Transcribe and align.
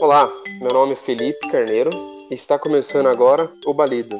Olá, 0.00 0.32
meu 0.58 0.72
nome 0.72 0.94
é 0.94 0.96
Felipe 0.96 1.50
Carneiro 1.50 1.90
e 2.30 2.34
está 2.34 2.58
começando 2.58 3.06
agora 3.06 3.52
o 3.66 3.74
Balido. 3.74 4.16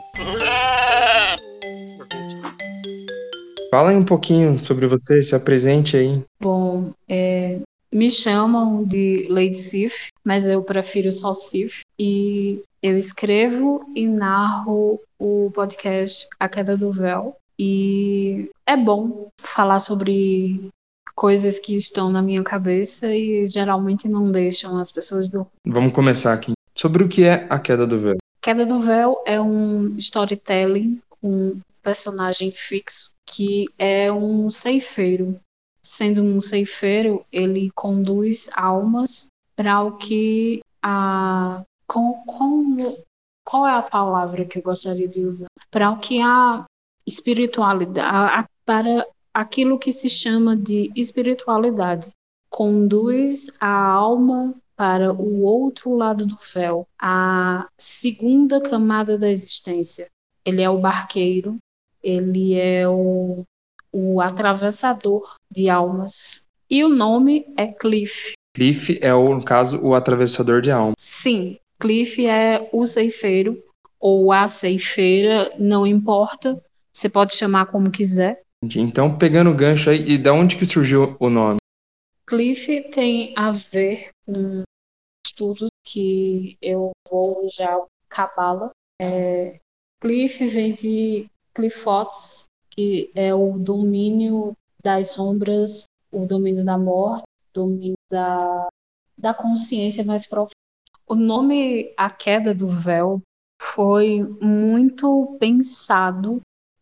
Fala 3.71 3.89
aí 3.89 3.97
um 3.97 4.05
pouquinho 4.05 4.63
sobre 4.63 4.87
você, 4.87 5.23
se 5.23 5.35
apresente 5.35 5.97
aí. 5.97 6.23
Bom, 6.39 6.91
é, 7.09 7.61
me 7.91 8.11
chamam 8.11 8.85
de 8.85 9.27
Lady 9.31 9.57
Sif, 9.57 10.09
mas 10.23 10.47
eu 10.47 10.63
prefiro 10.63 11.11
só 11.11 11.33
Sif. 11.33 11.81
E 11.99 12.63
eu 12.83 12.95
escrevo 12.95 13.81
e 13.97 14.07
narro 14.07 15.01
o 15.19 15.51
podcast 15.55 16.29
A 16.39 16.47
Queda 16.47 16.77
do 16.77 16.93
Véu. 16.93 17.35
E 17.59 18.51
é 18.67 18.77
bom 18.77 19.29
falar 19.39 19.81
sobre 19.81 20.61
coisas 21.21 21.59
que 21.59 21.77
estão 21.77 22.11
na 22.11 22.23
minha 22.23 22.43
cabeça 22.43 23.15
e 23.15 23.47
geralmente 23.47 24.09
não 24.09 24.33
deixam 24.33 24.79
as 24.79 24.91
pessoas 24.91 25.29
dormir. 25.29 25.51
Vamos 25.67 25.93
começar 25.93 26.33
aqui. 26.33 26.53
Sobre 26.75 27.05
o 27.05 27.09
que 27.11 27.25
é 27.25 27.47
A 27.51 27.59
Queda 27.59 27.87
do 27.87 28.01
Véu? 28.01 28.17
Queda 28.41 28.65
do 28.65 28.81
Véu 28.81 29.23
é 29.27 29.39
um 29.39 29.95
storytelling 29.99 30.99
com 31.11 31.29
um 31.29 31.61
personagem 31.83 32.51
fixo 32.51 33.11
que 33.27 33.67
é 33.79 34.11
um 34.11 34.49
ceifeiro. 34.49 35.39
Sendo 35.83 36.25
um 36.25 36.41
ceifeiro, 36.41 37.23
ele 37.31 37.71
conduz 37.75 38.49
almas 38.57 39.27
para 39.55 39.83
o 39.83 39.99
que 39.99 40.63
a 40.83 41.63
com, 41.87 42.15
com, 42.25 42.97
qual 43.45 43.67
é 43.67 43.75
a 43.75 43.83
palavra 43.83 44.47
que 44.47 44.57
eu 44.57 44.63
gostaria 44.63 45.07
de 45.07 45.21
usar? 45.21 45.49
Para 45.71 45.91
o 45.91 45.99
que 45.99 46.23
a 46.23 46.65
espiritualidade, 47.07 48.01
a, 48.01 48.41
a, 48.41 48.47
para 48.65 49.07
aquilo 49.33 49.79
que 49.79 49.93
se 49.93 50.09
chama 50.09 50.57
de 50.57 50.91
espiritualidade. 50.97 52.11
Conduz 52.49 53.57
a 53.61 53.71
alma 53.71 54.55
para 54.77 55.13
o 55.13 55.43
outro 55.43 55.95
lado 55.95 56.25
do 56.25 56.39
véu, 56.55 56.89
a 56.99 57.69
segunda 57.77 58.61
camada 58.61 59.19
da 59.19 59.31
existência. 59.31 60.09
Ele 60.45 60.63
é 60.63 60.71
o 60.71 60.81
barqueiro, 60.81 61.55
ele 62.03 62.55
é 62.55 62.89
o, 62.89 63.45
o 63.93 64.21
atravessador 64.21 65.35
de 65.51 65.69
almas. 65.69 66.47
E 66.69 66.83
o 66.83 66.89
nome 66.89 67.53
é 67.59 67.67
Cliff. 67.67 68.33
Cliff 68.55 68.99
é, 69.03 69.15
o, 69.15 69.35
no 69.35 69.45
caso, 69.45 69.85
o 69.85 69.95
atravessador 69.95 70.63
de 70.63 70.71
almas. 70.71 70.95
Sim, 70.99 71.59
Cliff 71.79 72.27
é 72.27 72.69
o 72.73 72.85
ceifeiro 72.85 73.63
ou 73.99 74.33
a 74.33 74.49
ceifeira, 74.49 75.53
não 75.59 75.87
importa. 75.87 76.59
Você 76.93 77.09
pode 77.09 77.35
chamar 77.35 77.67
como 77.67 77.91
quiser. 77.91 78.41
Então, 78.63 79.17
pegando 79.17 79.51
o 79.51 79.57
gancho 79.57 79.89
aí, 79.89 80.13
e 80.13 80.19
da 80.19 80.35
onde 80.35 80.57
que 80.57 80.67
surgiu 80.67 81.17
o 81.19 81.31
nome? 81.31 81.59
Cliff 82.27 82.91
tem 82.91 83.33
a 83.37 83.51
ver 83.51 84.11
com 84.27 84.63
estudos 85.27 85.69
que 85.83 86.59
eu 86.61 86.91
vou 87.11 87.49
já 87.51 87.83
cabala. 88.09 88.71
É, 89.01 89.59
Cliff 90.01 90.47
vem 90.47 90.75
de 90.75 91.27
Clifotes, 91.55 92.47
que 92.69 93.11
é 93.15 93.35
o 93.35 93.59
domínio 93.59 94.53
das 94.83 95.13
sombras, 95.13 95.85
o 96.13 96.27
domínio 96.27 96.65
da 96.65 96.77
morte, 96.77 97.25
o 97.51 97.53
domínio 97.55 97.97
da, 98.11 98.69
da 99.17 99.33
consciência 99.33 100.05
mais 100.05 100.27
profunda. 100.27 100.55
O 101.07 101.15
nome 101.15 101.93
A 101.97 102.11
Queda 102.11 102.55
do 102.55 102.69
Véu 102.69 103.23
foi 103.61 104.23
muito 104.41 105.37
pensado 105.41 106.41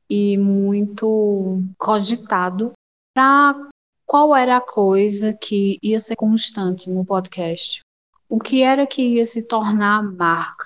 e 0.08 0.38
muito 0.38 1.62
cogitado 1.76 2.72
para 3.14 3.68
qual 4.06 4.34
era 4.34 4.56
a 4.56 4.60
coisa 4.60 5.36
que 5.36 5.78
ia 5.82 5.98
ser 5.98 6.16
constante 6.16 6.88
no 6.88 7.04
podcast. 7.04 7.80
O 8.28 8.38
que 8.38 8.62
era 8.62 8.86
que 8.86 9.02
ia 9.02 9.24
se 9.24 9.42
tornar 9.42 10.02
marca? 10.02 10.64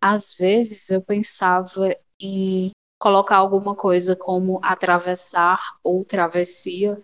Às 0.00 0.36
vezes 0.36 0.90
eu 0.90 1.00
pensava 1.00 1.96
em 2.20 2.70
colocar 2.98 3.36
alguma 3.36 3.74
coisa 3.74 4.14
como 4.14 4.60
atravessar 4.62 5.76
ou 5.82 6.04
travessia, 6.04 7.00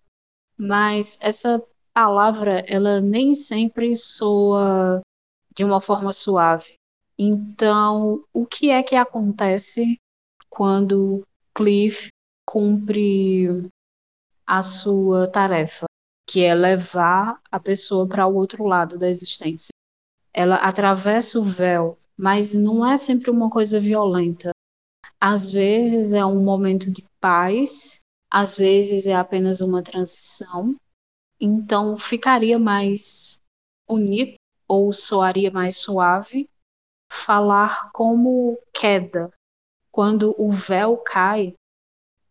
mas 0.57 1.19
essa 1.21 1.63
palavra 1.93 2.65
ela 2.69 3.01
nem 3.01 3.35
sempre 3.35 3.97
soa 3.97 5.01
de 5.55 5.65
uma 5.65 5.81
forma 5.81 6.13
suave. 6.13 6.75
Então, 7.19 8.25
o 8.33 8.47
que 8.47 8.71
é 8.71 8.83
que 8.83 8.97
acontece 8.97 9.99
quando 10.49 11.23
Cliff 11.55 12.09
cumpre 12.47 13.69
a 14.47 14.63
sua 14.63 15.31
tarefa, 15.31 15.87
que 16.29 16.43
é 16.45 16.55
levar 16.55 17.41
a 17.51 17.61
pessoa 17.61 18.09
para 18.09 18.27
o 18.27 18.35
outro 18.35 18.65
lado 18.65 18.99
da 18.99 19.09
existência. 19.09 19.71
Ela 20.33 20.57
atravessa 20.57 21.39
o 21.39 21.45
véu, 21.45 21.99
mas 22.17 22.55
não 22.55 22.85
é 22.85 22.97
sempre 22.97 23.31
uma 23.31 23.49
coisa 23.49 23.81
violenta. 23.81 24.51
Às 25.21 25.51
vezes 25.51 26.15
é 26.15 26.25
um 26.25 26.43
momento 26.43 26.91
de 26.91 27.05
paz, 27.21 28.01
às 28.31 28.57
vezes 28.57 29.07
é 29.07 29.15
apenas 29.15 29.61
uma 29.61 29.83
transição. 29.83 30.75
Então 31.41 31.97
ficaria 31.97 32.59
mais 32.59 33.41
bonito 33.89 34.37
ou 34.69 34.93
soaria 34.93 35.51
mais 35.51 35.79
suave 35.79 36.49
falar 37.11 37.91
como 37.93 38.59
queda, 38.73 39.33
quando 39.93 40.35
o 40.39 40.51
véu 40.51 40.97
cai, 40.97 41.55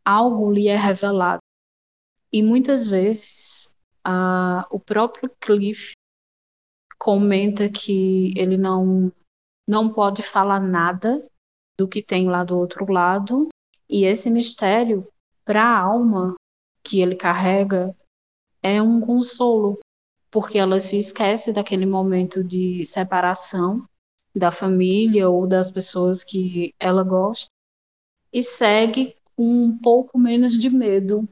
algo 0.04 0.52
lhe 0.52 0.68
é 0.68 0.76
revelado. 0.76 1.42
E 2.32 2.42
muitas 2.42 2.88
vezes 2.88 3.76
o 4.72 4.80
próprio 4.80 5.30
Cliff 5.40 5.94
comenta 6.98 7.70
que 7.70 8.34
ele 8.36 8.58
não, 8.58 9.12
não 9.68 9.92
pode 9.92 10.22
falar 10.22 10.60
nada 10.60 11.22
do 11.78 11.88
que 11.88 12.02
tem 12.02 12.28
lá 12.28 12.44
do 12.44 12.58
outro 12.58 12.92
lado, 12.92 13.48
e 13.90 14.04
esse 14.06 14.30
mistério, 14.30 15.08
para 15.46 15.64
a 15.64 15.80
alma 15.80 16.36
que 16.84 17.02
ele 17.02 17.16
carrega, 17.16 17.96
é 18.62 18.82
um 18.82 19.00
consolo, 19.00 19.80
porque 20.30 20.58
ela 20.58 20.80
se 20.80 20.98
esquece 20.98 21.54
daquele 21.54 21.86
momento 21.86 22.44
de 22.44 22.84
separação 22.84 23.80
da 24.36 24.52
família 24.52 25.30
ou 25.30 25.48
das 25.48 25.72
pessoas 25.72 26.24
que 26.24 26.74
ela 26.80 27.04
gosta 27.04 27.50
e 28.32 28.42
segue 28.42 29.16
com 29.36 29.64
um 29.64 29.78
pouco 29.78 30.18
menos 30.18 30.60
de 30.60 30.70
medo 30.70 31.28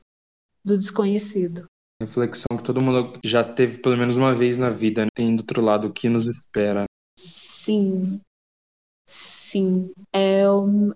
do 0.63 0.78
desconhecido. 0.78 1.66
Reflexão 2.02 2.58
que 2.58 2.63
todo 2.63 2.84
mundo 2.84 3.19
já 3.24 3.44
teve 3.44 3.80
pelo 3.80 3.97
menos 3.97 4.18
uma 4.18 4.34
vez 4.34 4.58
na 4.58 4.69
vida, 4.69 5.06
né? 5.06 5.09
tem 5.16 5.35
do 5.35 5.40
outro 5.40 5.62
lado 5.62 5.88
o 5.88 5.94
que 5.94 6.08
nos 6.09 6.28
espera. 6.28 6.85
Sim, 7.18 8.22
sim. 9.08 9.91
É, 10.14 10.44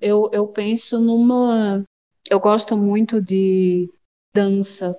eu, 0.01 0.29
eu 0.31 0.47
penso 0.47 0.99
numa. 0.99 1.83
Eu 2.29 2.39
gosto 2.39 2.77
muito 2.77 3.19
de 3.19 3.91
dança 4.33 4.97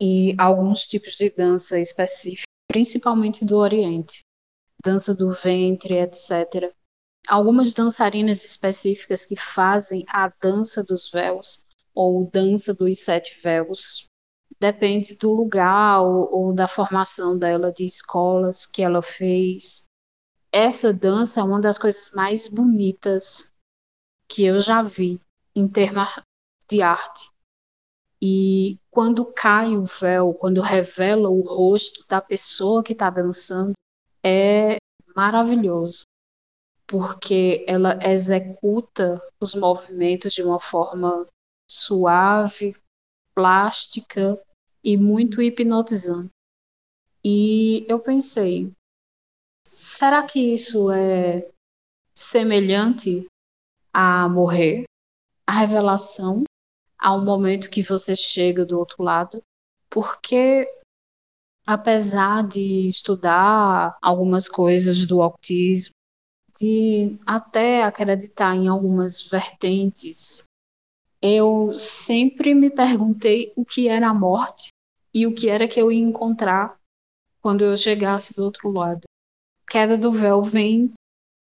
e 0.00 0.34
alguns 0.38 0.86
tipos 0.86 1.14
de 1.16 1.30
dança 1.30 1.78
específicos, 1.78 2.44
principalmente 2.68 3.44
do 3.44 3.58
Oriente 3.58 4.22
dança 4.84 5.14
do 5.14 5.30
ventre, 5.30 5.96
etc. 5.96 6.72
Algumas 7.26 7.72
dançarinas 7.72 8.44
específicas 8.44 9.24
que 9.24 9.34
fazem 9.34 10.04
a 10.08 10.28
dança 10.40 10.84
dos 10.84 11.10
véus 11.10 11.64
ou 11.94 12.28
dança 12.30 12.74
dos 12.74 13.00
sete 13.00 13.40
véus. 13.42 14.06
Depende 14.60 15.16
do 15.16 15.32
lugar 15.32 16.02
ou, 16.02 16.28
ou 16.32 16.52
da 16.52 16.68
formação 16.68 17.36
dela, 17.38 17.72
de 17.72 17.86
escolas 17.86 18.66
que 18.66 18.82
ela 18.82 19.00
fez. 19.00 19.84
Essa 20.52 20.92
dança 20.92 21.40
é 21.40 21.44
uma 21.44 21.60
das 21.60 21.78
coisas 21.78 22.12
mais 22.14 22.48
bonitas 22.48 23.52
que 24.28 24.44
eu 24.44 24.60
já 24.60 24.82
vi 24.82 25.20
em 25.54 25.66
termos 25.66 26.20
de 26.68 26.82
arte. 26.82 27.30
E 28.20 28.78
quando 28.90 29.24
cai 29.24 29.76
o 29.76 29.84
véu, 29.84 30.32
quando 30.34 30.60
revela 30.60 31.28
o 31.28 31.40
rosto 31.40 32.06
da 32.08 32.20
pessoa 32.20 32.82
que 32.82 32.92
está 32.92 33.10
dançando, 33.10 33.74
é 34.24 34.76
maravilhoso, 35.14 36.04
porque 36.86 37.64
ela 37.68 37.98
executa 38.02 39.20
os 39.40 39.54
movimentos 39.54 40.32
de 40.32 40.42
uma 40.42 40.58
forma 40.58 41.28
suave, 41.70 42.74
plástica 43.34 44.40
e 44.82 44.96
muito 44.96 45.42
hipnotizante. 45.42 46.30
E 47.24 47.86
eu 47.88 47.98
pensei, 47.98 48.72
será 49.66 50.22
que 50.22 50.38
isso 50.38 50.90
é 50.90 51.50
semelhante 52.14 53.26
a 53.92 54.28
morrer? 54.28 54.84
A 55.46 55.52
revelação 55.52 56.42
ao 56.98 57.20
momento 57.22 57.70
que 57.70 57.82
você 57.82 58.16
chega 58.16 58.64
do 58.64 58.78
outro 58.78 59.02
lado? 59.02 59.42
Porque 59.90 60.66
apesar 61.66 62.46
de 62.46 62.88
estudar 62.88 63.96
algumas 64.00 64.48
coisas 64.48 65.06
do 65.06 65.22
autismo, 65.22 65.94
de 66.58 67.16
até 67.26 67.82
acreditar 67.82 68.54
em 68.54 68.68
algumas 68.68 69.22
vertentes, 69.22 70.44
eu 71.20 71.72
sempre 71.74 72.54
me 72.54 72.70
perguntei 72.70 73.52
o 73.56 73.64
que 73.64 73.88
era 73.88 74.08
a 74.08 74.14
morte 74.14 74.68
e 75.12 75.26
o 75.26 75.34
que 75.34 75.48
era 75.48 75.66
que 75.66 75.80
eu 75.80 75.90
ia 75.90 76.02
encontrar 76.02 76.76
quando 77.40 77.64
eu 77.64 77.76
chegasse 77.76 78.34
do 78.34 78.44
outro 78.44 78.70
lado. 78.70 79.00
Queda 79.68 79.98
do 79.98 80.12
Véu 80.12 80.42
vem 80.42 80.92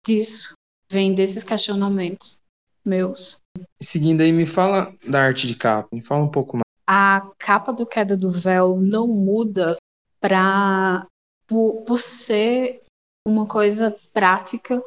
disso, 0.05 0.53
vem 0.91 1.15
desses 1.15 1.44
questionamentos 1.44 2.41
meus. 2.85 3.38
Seguindo 3.81 4.20
aí, 4.20 4.32
me 4.32 4.47
fala 4.47 4.94
da 5.06 5.23
arte 5.23 5.47
de 5.47 5.55
capa, 5.55 5.88
me 5.93 6.03
fala 6.03 6.25
um 6.25 6.31
pouco 6.31 6.56
mais. 6.56 6.62
A 6.87 7.31
capa 7.38 7.73
do 7.73 7.87
Queda 7.87 8.17
do 8.17 8.31
Véu 8.31 8.81
não 8.81 9.06
muda 9.06 9.76
para 10.20 11.06
por, 11.47 11.82
por 11.85 11.99
ser 11.99 12.82
uma 13.26 13.47
coisa 13.47 13.97
prática, 14.12 14.82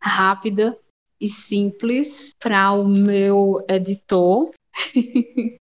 rápida 0.00 0.78
e 1.20 1.26
simples 1.26 2.32
para 2.38 2.72
o 2.72 2.86
meu 2.86 3.64
editor 3.68 4.50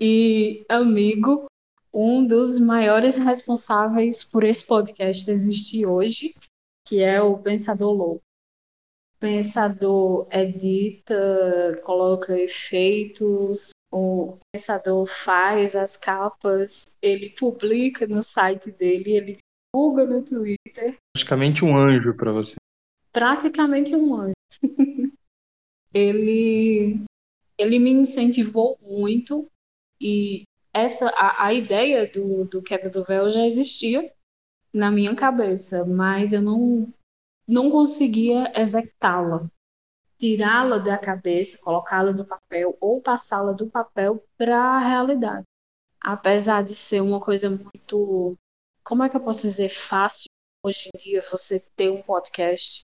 e 0.00 0.64
amigo, 0.68 1.46
um 1.92 2.26
dos 2.26 2.60
maiores 2.60 3.16
responsáveis 3.16 4.22
por 4.22 4.44
esse 4.44 4.66
podcast 4.66 5.30
existir 5.30 5.86
hoje, 5.86 6.34
que 6.86 7.02
é 7.02 7.20
o 7.20 7.38
Pensador 7.38 7.92
Louco. 7.92 8.22
Pensador 9.18 10.28
edita, 10.30 11.80
coloca 11.84 12.38
efeitos, 12.38 13.70
o 13.90 14.38
Pensador 14.52 15.06
faz 15.06 15.74
as 15.74 15.96
capas, 15.96 16.96
ele 17.00 17.30
publica 17.30 18.06
no 18.06 18.22
site 18.22 18.70
dele, 18.70 19.12
ele 19.12 19.38
divulga 19.74 20.04
no 20.04 20.22
Twitter. 20.22 20.96
Praticamente 21.14 21.64
um 21.64 21.76
anjo 21.76 22.14
para 22.14 22.32
você. 22.32 22.56
Praticamente 23.12 23.94
um 23.96 24.14
anjo. 24.14 24.34
ele, 25.92 27.02
ele 27.56 27.78
me 27.78 27.90
incentivou 27.90 28.78
muito 28.82 29.46
e 30.00 30.44
essa 30.72 31.08
a, 31.10 31.46
a 31.46 31.54
ideia 31.54 32.06
do, 32.06 32.44
do 32.44 32.62
Queda 32.62 32.90
do 32.90 33.02
Véu 33.02 33.30
já 33.30 33.44
existia 33.44 34.12
na 34.72 34.90
minha 34.90 35.14
cabeça, 35.14 35.84
mas 35.86 36.32
eu 36.32 36.42
não, 36.42 36.92
não 37.46 37.70
conseguia 37.70 38.52
executá-la. 38.54 39.50
Tirá-la 40.18 40.78
da 40.78 40.98
cabeça, 40.98 41.58
colocá-la 41.62 42.12
no 42.12 42.24
papel 42.24 42.76
ou 42.80 43.00
passá-la 43.00 43.52
do 43.52 43.68
papel 43.68 44.22
para 44.36 44.58
a 44.58 44.78
realidade. 44.78 45.44
Apesar 46.00 46.62
de 46.62 46.74
ser 46.74 47.00
uma 47.00 47.20
coisa 47.20 47.50
muito. 47.50 48.36
Como 48.82 49.02
é 49.02 49.08
que 49.08 49.16
eu 49.16 49.20
posso 49.20 49.42
dizer? 49.42 49.68
Fácil 49.68 50.28
hoje 50.64 50.90
em 50.92 50.98
dia 50.98 51.22
você 51.22 51.60
ter 51.76 51.90
um 51.90 52.02
podcast, 52.02 52.80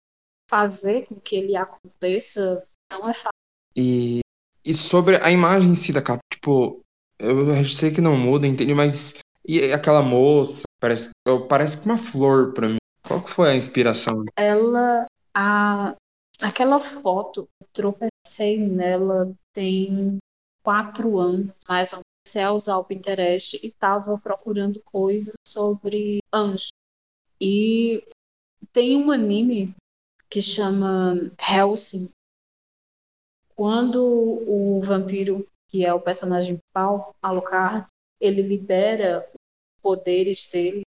fazer 0.48 1.06
com 1.06 1.16
que 1.16 1.36
ele 1.36 1.56
aconteça, 1.56 2.66
não 2.92 3.08
é 3.08 3.14
fácil. 3.14 3.30
E, 3.76 4.20
e 4.64 4.74
sobre 4.74 5.16
a 5.16 5.30
imagem 5.30 5.72
em 5.72 5.74
si 5.74 5.92
da 5.92 6.02
capa, 6.02 6.20
tipo, 6.32 6.80
eu 7.18 7.64
sei 7.64 7.92
que 7.92 8.00
não 8.00 8.16
muda, 8.16 8.46
entende? 8.46 8.74
Mas 8.74 9.18
e 9.46 9.72
aquela 9.72 10.02
moça? 10.02 10.62
Parece, 10.80 11.10
parece 11.48 11.80
que 11.80 11.86
uma 11.86 11.98
flor 11.98 12.52
para 12.52 12.68
mim. 12.68 12.78
Qual 13.06 13.22
que 13.22 13.30
foi 13.30 13.50
a 13.50 13.56
inspiração? 13.56 14.24
Ela, 14.36 15.06
a, 15.34 15.94
aquela 16.40 16.78
foto, 16.78 17.48
tropecei 17.72 18.58
nela 18.58 19.34
tem 19.52 20.18
quatro 20.62 21.18
anos, 21.18 21.52
mais 21.68 21.92
ou 21.92 21.98
menos. 21.98 22.04
Comecei 22.26 22.46
usar 22.46 22.78
o 22.78 22.84
Pinterest 22.84 23.60
e 23.62 23.66
estava 23.66 24.18
procurando 24.18 24.82
coisas 24.82 25.34
sobre 25.46 26.20
anjos. 26.32 26.68
E 27.38 28.02
tem 28.72 28.96
um 28.96 29.10
anime 29.10 29.74
que 30.30 30.40
chama 30.40 31.30
Helsing. 31.38 32.10
Quando 33.54 34.02
o 34.02 34.80
vampiro 34.80 35.46
que 35.68 35.84
é 35.84 35.92
o 35.92 36.00
personagem 36.00 36.56
principal, 36.56 37.14
Alucard, 37.20 37.86
ele 38.20 38.42
libera 38.42 39.28
os 39.28 39.82
poderes 39.82 40.48
dele. 40.50 40.82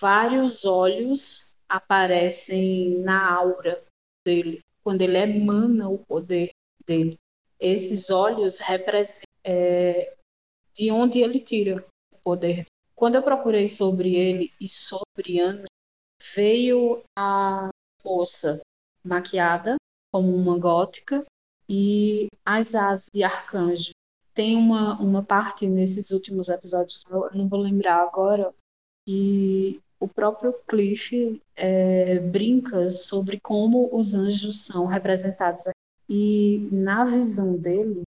Vários 0.00 0.64
olhos 0.64 1.56
aparecem 1.68 2.98
na 3.00 3.32
aura 3.32 3.84
dele, 4.26 4.60
quando 4.84 5.02
ele 5.02 5.16
emana 5.16 5.88
o 5.88 5.98
poder 5.98 6.52
dele. 6.86 7.18
Esses 7.58 8.10
olhos 8.10 8.58
representam 8.60 9.24
é, 9.42 10.14
de 10.74 10.90
onde 10.90 11.20
ele 11.20 11.40
tira 11.40 11.84
o 12.12 12.16
poder. 12.18 12.66
Quando 12.94 13.16
eu 13.16 13.22
procurei 13.22 13.66
sobre 13.66 14.14
ele 14.14 14.52
e 14.60 14.68
sobre 14.68 15.40
Ana, 15.40 15.64
veio 16.34 17.02
a 17.16 17.70
moça 18.04 18.60
maquiada 19.02 19.76
como 20.12 20.34
uma 20.34 20.58
gótica 20.58 21.24
e 21.68 22.28
as 22.44 22.74
asas 22.74 23.06
de 23.12 23.22
arcanjo 23.22 23.90
tem 24.34 24.56
uma, 24.56 25.00
uma 25.00 25.22
parte 25.22 25.66
nesses 25.66 26.10
últimos 26.10 26.48
episódios, 26.48 27.04
eu 27.08 27.30
não 27.34 27.48
vou 27.48 27.60
lembrar 27.60 28.02
agora, 28.02 28.52
que 29.06 29.80
o 30.04 30.08
próprio 30.08 30.52
Cliff 30.68 31.40
é, 31.56 32.18
brinca 32.18 32.90
sobre 32.90 33.40
como 33.40 33.88
os 33.90 34.12
anjos 34.14 34.66
são 34.66 34.84
representados. 34.84 35.64
E 36.06 36.68
na 36.70 37.06
visão 37.06 37.56
dele, 37.56 38.02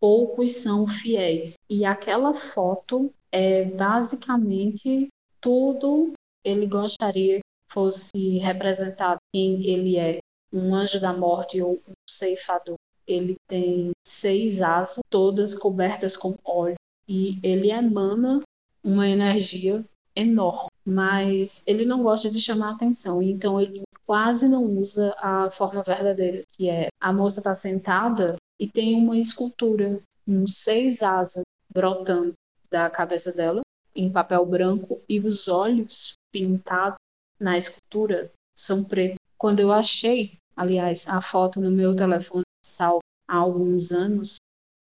poucos 0.00 0.50
são 0.56 0.84
fiéis. 0.84 1.54
E 1.70 1.84
aquela 1.84 2.34
foto 2.34 3.12
é 3.30 3.64
basicamente 3.66 5.08
tudo 5.40 6.12
ele 6.44 6.66
gostaria 6.66 7.36
que 7.36 7.72
fosse 7.72 8.38
representado 8.38 9.20
quem 9.32 9.64
ele 9.64 9.96
é, 9.96 10.18
um 10.52 10.74
anjo 10.74 11.00
da 11.00 11.12
morte 11.12 11.62
ou 11.62 11.74
um 11.86 11.94
ceifador. 12.08 12.76
Ele 13.06 13.36
tem 13.46 13.92
seis 14.04 14.60
asas, 14.60 14.98
todas 15.08 15.54
cobertas 15.54 16.16
com 16.16 16.36
óleo, 16.44 16.74
e 17.08 17.38
ele 17.44 17.70
emana 17.70 18.40
uma 18.82 19.08
energia 19.08 19.84
enorme. 20.16 20.67
Mas 20.90 21.62
ele 21.66 21.84
não 21.84 22.02
gosta 22.02 22.30
de 22.30 22.40
chamar 22.40 22.70
atenção, 22.70 23.20
então 23.20 23.60
ele 23.60 23.82
quase 24.06 24.48
não 24.48 24.64
usa 24.64 25.14
a 25.18 25.50
forma 25.50 25.82
verdadeira, 25.82 26.42
que 26.52 26.70
é 26.70 26.88
a 26.98 27.12
moça 27.12 27.40
está 27.40 27.54
sentada 27.54 28.36
e 28.58 28.66
tem 28.66 28.96
uma 28.96 29.18
escultura, 29.18 30.00
um 30.26 30.46
seis 30.46 31.02
asas 31.02 31.42
brotando 31.70 32.32
da 32.70 32.88
cabeça 32.88 33.30
dela 33.32 33.60
em 33.94 34.10
papel 34.10 34.46
branco 34.46 34.98
e 35.06 35.20
os 35.20 35.46
olhos 35.46 36.14
pintados 36.32 36.96
na 37.38 37.58
escultura 37.58 38.32
são 38.56 38.82
pretos. 38.82 39.18
Quando 39.36 39.60
eu 39.60 39.70
achei, 39.70 40.38
aliás, 40.56 41.06
a 41.06 41.20
foto 41.20 41.60
no 41.60 41.70
meu 41.70 41.94
telefone 41.94 42.44
salvo 42.64 43.02
há 43.28 43.36
alguns 43.36 43.92
anos, 43.92 44.36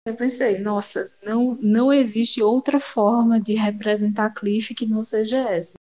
eu 0.06 0.16
pensei, 0.16 0.60
nossa, 0.60 1.12
não, 1.24 1.56
não 1.56 1.92
existe 1.92 2.44
outra 2.44 2.80
forma 2.80 3.40
de 3.40 3.56
representar 3.56 4.32
Cliff 4.36 4.76
que 4.76 4.86
não 4.86 5.02
seja 5.02 5.40
essa. 5.50 5.74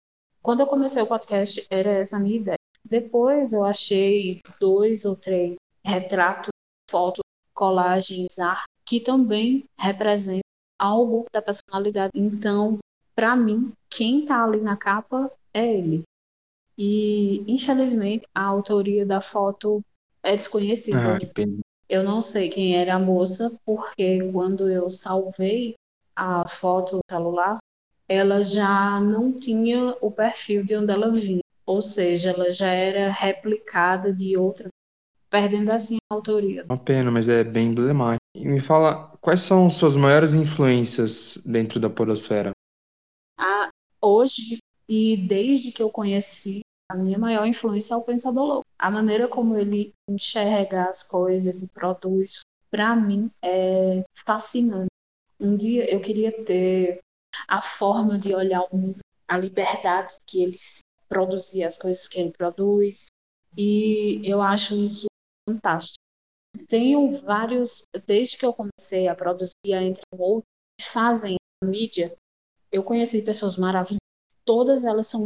Quando 0.44 0.61
eu 0.61 0.67
comecei 0.67 1.02
o 1.02 1.06
podcast, 1.06 1.67
era 1.70 1.91
essa 1.91 2.19
a 2.19 2.20
minha 2.20 2.37
ideia. 2.37 2.58
Depois 2.85 3.55
eu 3.55 3.64
achei 3.64 4.43
dois 4.61 5.07
ou 5.07 5.16
três 5.16 5.57
retratos, 5.83 6.50
fotos, 6.90 7.25
colagens, 7.54 8.38
arte, 8.38 8.66
que 8.85 9.00
também 9.00 9.64
representam 9.78 10.42
algo 10.78 11.25
da 11.33 11.40
personalidade. 11.40 12.12
Então, 12.14 12.76
para 13.16 13.35
mim, 13.35 13.73
quem 13.88 14.21
está 14.21 14.45
ali 14.45 14.61
na 14.61 14.76
capa 14.76 15.33
é 15.54 15.78
ele. 15.78 16.02
E, 16.76 17.42
infelizmente, 17.50 18.26
a 18.35 18.45
autoria 18.45 19.07
da 19.07 19.23
foto 19.23 19.83
é 20.23 20.37
desconhecida. 20.37 21.14
Ah, 21.14 21.18
que 21.18 21.25
pena. 21.25 21.59
Eu 21.88 22.02
não 22.02 22.21
sei 22.21 22.50
quem 22.50 22.76
era 22.76 22.97
a 22.97 22.99
moça, 22.99 23.59
porque 23.64 24.30
quando 24.30 24.68
eu 24.68 24.90
salvei 24.90 25.75
a 26.14 26.47
foto 26.47 26.97
no 26.97 27.02
celular, 27.11 27.59
ela 28.08 28.42
já 28.42 29.00
não 29.00 29.32
tinha 29.32 29.96
o 30.00 30.11
perfil 30.11 30.64
de 30.64 30.76
onde 30.76 30.92
ela 30.92 31.11
vinha. 31.11 31.40
Ou 31.66 31.80
seja, 31.80 32.30
ela 32.30 32.50
já 32.50 32.68
era 32.68 33.11
replicada 33.11 34.12
de 34.12 34.37
outra, 34.37 34.68
perdendo 35.30 35.70
assim 35.70 35.96
a 36.11 36.14
autoria. 36.14 36.64
Uma 36.68 36.78
pena, 36.78 37.11
mas 37.11 37.28
é 37.28 37.42
bem 37.42 37.68
emblemático. 37.68 38.20
E 38.34 38.46
me 38.46 38.61
fala, 38.61 39.16
quais 39.20 39.42
são 39.42 39.70
suas 39.70 39.96
maiores 39.96 40.34
influências 40.34 41.42
dentro 41.46 41.80
da 41.80 41.88
podosfera? 41.88 42.50
Ah, 43.38 43.70
hoje, 44.00 44.58
e 44.88 45.16
desde 45.16 45.73
que 45.73 45.82
eu 45.82 45.88
conheci 45.88 46.61
a 46.90 46.94
minha 46.94 47.18
maior 47.18 47.46
influência 47.46 47.94
é 47.94 47.96
o 47.96 48.04
Pensador 48.04 48.44
Louco. 48.44 48.66
A 48.78 48.90
maneira 48.90 49.26
como 49.26 49.56
ele 49.56 49.94
enxerga 50.08 50.90
as 50.90 51.02
coisas 51.02 51.62
e 51.62 51.73
produz, 51.73 52.42
para 52.70 52.94
mim, 52.94 53.30
é 53.42 54.04
fascinante. 54.14 54.88
Um 55.40 55.56
dia 55.56 55.90
eu 55.92 56.00
queria 56.00 56.30
ter 56.44 57.00
a 57.49 57.61
forma 57.61 58.19
de 58.19 58.35
olhar 58.35 58.62
o 58.71 58.76
mundo, 58.76 58.99
a 59.29 59.37
liberdade 59.37 60.17
que 60.26 60.43
ele 60.43 60.57
produzir 61.09 61.64
as 61.64 61.79
coisas 61.79 62.09
que 62.09 62.21
ele 62.21 62.33
produz, 62.33 63.07
e 63.57 64.21
eu 64.25 64.43
acho 64.43 64.75
isso 64.75 65.07
fantástico. 65.49 65.99
Tenho 66.69 67.12
vários, 67.23 67.83
desde 68.07 68.37
que 68.37 68.47
eu 68.47 68.53
comecei 68.53 69.09
a 69.09 69.14
produzir, 69.14 69.53
entre 69.67 70.03
outros, 70.12 70.49
fazem 70.81 71.37
mídia, 71.62 72.17
eu 72.71 72.83
conheci 72.83 73.25
pessoas 73.25 73.57
maravilhosas, 73.57 73.99
todas 74.45 74.85
elas 74.85 75.07
são 75.07 75.25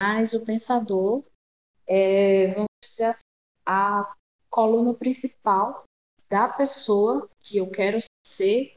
mas 0.00 0.32
o 0.32 0.44
pensador 0.44 1.24
é, 1.86 2.48
vamos 2.48 2.68
dizer 2.84 3.04
assim, 3.04 3.22
a 3.64 4.14
coluna 4.50 4.92
principal 4.94 5.84
da 6.28 6.46
pessoa 6.46 7.28
que 7.40 7.56
eu 7.56 7.70
quero 7.70 7.98
ser, 8.26 8.76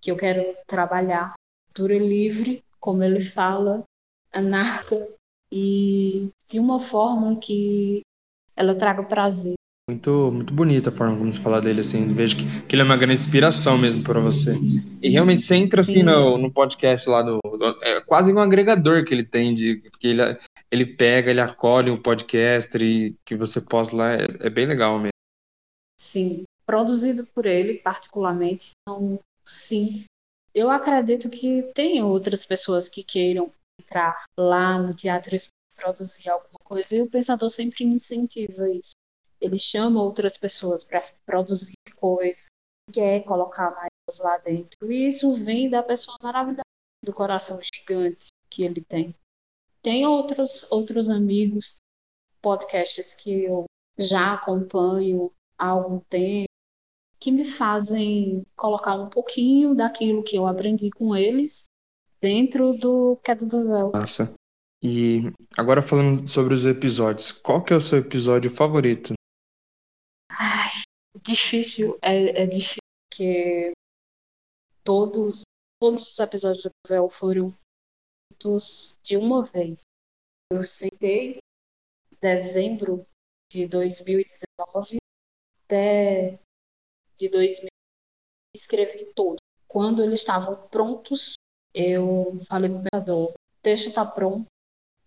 que 0.00 0.10
eu 0.10 0.16
quero 0.16 0.56
trabalhar. 0.66 1.34
Cultura 1.76 1.98
livre, 1.98 2.64
como 2.80 3.02
ele 3.02 3.20
fala, 3.20 3.84
anarca 4.32 5.06
e 5.52 6.30
de 6.48 6.58
uma 6.58 6.80
forma 6.80 7.36
que 7.38 8.00
ela 8.56 8.74
traga 8.74 9.02
prazer. 9.02 9.52
Muito, 9.86 10.32
muito 10.32 10.54
bonita 10.54 10.88
a 10.88 10.92
forma 10.92 11.18
como 11.18 11.30
você 11.30 11.38
fala 11.38 11.60
dele, 11.60 11.82
assim. 11.82 12.08
Vejo 12.08 12.38
que, 12.38 12.62
que 12.62 12.74
ele 12.74 12.80
é 12.80 12.84
uma 12.86 12.96
grande 12.96 13.20
inspiração 13.20 13.76
mesmo 13.76 14.02
para 14.02 14.18
você. 14.18 14.54
E 15.02 15.10
realmente 15.10 15.42
você 15.42 15.54
entra 15.54 15.82
assim 15.82 16.02
no, 16.02 16.38
no 16.38 16.50
podcast 16.50 17.10
lá 17.10 17.20
do, 17.20 17.40
do, 17.44 17.78
É 17.82 18.00
quase 18.00 18.32
um 18.32 18.38
agregador 18.38 19.04
que 19.04 19.12
ele 19.12 19.24
tem, 19.24 19.54
de, 19.54 19.76
porque 19.90 20.06
ele, 20.06 20.22
ele 20.70 20.86
pega, 20.86 21.30
ele 21.30 21.42
acolhe 21.42 21.90
o 21.90 22.00
podcast 22.00 22.74
e 22.78 23.14
que 23.22 23.36
você 23.36 23.60
posta 23.60 23.94
lá, 23.94 24.14
é, 24.14 24.26
é 24.40 24.48
bem 24.48 24.64
legal 24.64 24.96
mesmo. 24.98 25.10
Sim, 26.00 26.44
produzido 26.64 27.26
por 27.34 27.44
ele, 27.44 27.74
particularmente, 27.74 28.70
são 28.88 29.20
sim. 29.44 30.04
Eu 30.56 30.70
acredito 30.70 31.28
que 31.28 31.70
tem 31.74 32.02
outras 32.02 32.46
pessoas 32.46 32.88
que 32.88 33.04
queiram 33.04 33.52
entrar 33.78 34.24
lá 34.38 34.80
no 34.80 34.94
teatro 34.94 35.36
e 35.36 35.38
produzir 35.76 36.30
alguma 36.30 36.58
coisa, 36.64 36.96
e 36.96 37.02
o 37.02 37.10
pensador 37.10 37.50
sempre 37.50 37.84
incentiva 37.84 38.68
isso 38.70 38.92
ele 39.40 39.58
chama 39.58 40.02
outras 40.02 40.36
pessoas 40.36 40.84
para 40.84 41.02
produzir 41.24 41.74
coisas, 41.96 42.46
quer 42.92 43.24
colocar 43.24 43.70
mais 43.74 44.18
lá 44.20 44.38
dentro. 44.38 44.90
E 44.90 45.06
isso 45.06 45.34
vem 45.34 45.68
da 45.68 45.82
pessoa 45.82 46.16
maravilhosa, 46.22 46.62
do 47.04 47.12
coração 47.12 47.60
gigante 47.62 48.28
que 48.50 48.64
ele 48.64 48.82
tem. 48.82 49.14
Tem 49.82 50.06
outros, 50.06 50.70
outros 50.72 51.08
amigos, 51.08 51.76
podcasts 52.42 53.14
que 53.14 53.44
eu 53.44 53.64
já 53.98 54.34
acompanho 54.34 55.32
há 55.58 55.68
algum 55.68 56.00
tempo, 56.00 56.45
que 57.26 57.32
me 57.32 57.44
fazem 57.44 58.46
colocar 58.54 58.94
um 58.94 59.10
pouquinho 59.10 59.74
daquilo 59.74 60.22
que 60.22 60.36
eu 60.36 60.46
aprendi 60.46 60.90
com 60.90 61.16
eles 61.16 61.64
dentro 62.20 62.72
do 62.74 63.16
Queda 63.16 63.44
do 63.44 63.66
Véu. 63.66 63.90
Massa. 63.90 64.32
E 64.80 65.22
agora 65.58 65.82
falando 65.82 66.28
sobre 66.28 66.54
os 66.54 66.64
episódios, 66.64 67.32
qual 67.32 67.64
que 67.64 67.72
é 67.72 67.76
o 67.76 67.80
seu 67.80 67.98
episódio 67.98 68.48
favorito? 68.48 69.14
difícil, 71.20 71.98
é, 72.00 72.42
é 72.42 72.46
difícil 72.46 72.78
porque 73.10 73.72
todos, 74.84 75.42
todos 75.80 76.12
os 76.12 76.18
episódios 76.20 76.62
do 76.62 76.70
Véu 76.86 77.10
foram 77.10 77.52
feitos 78.30 79.00
de 79.02 79.16
uma 79.16 79.42
vez. 79.42 79.80
Eu 80.52 80.62
sentei 80.62 81.38
dezembro 82.20 83.04
de 83.50 83.66
2019 83.66 84.98
até 85.64 86.38
de 87.18 87.28
2000 87.28 87.68
escrevi 88.56 89.12
todos. 89.14 89.38
Quando 89.68 90.02
eles 90.02 90.20
estavam 90.20 90.56
prontos, 90.68 91.34
eu 91.74 92.40
falei 92.48 92.70
pro 92.70 92.82
pensador, 92.90 93.30
o 93.30 93.34
texto 93.62 93.92
tá 93.92 94.04
pronto, 94.04 94.46